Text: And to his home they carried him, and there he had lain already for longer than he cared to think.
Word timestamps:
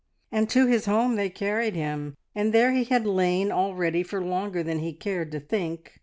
And 0.31 0.49
to 0.49 0.65
his 0.65 0.87
home 0.87 1.15
they 1.15 1.29
carried 1.29 1.75
him, 1.75 2.17
and 2.33 2.53
there 2.55 2.71
he 2.73 2.85
had 2.85 3.05
lain 3.05 3.51
already 3.51 4.01
for 4.01 4.19
longer 4.19 4.63
than 4.63 4.79
he 4.79 4.93
cared 4.93 5.31
to 5.33 5.39
think. 5.39 5.99